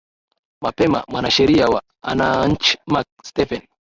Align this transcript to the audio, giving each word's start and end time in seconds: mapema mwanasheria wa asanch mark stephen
mapema 0.61 1.03
mwanasheria 1.07 1.67
wa 1.67 1.81
asanch 2.01 2.77
mark 2.87 3.07
stephen 3.23 3.61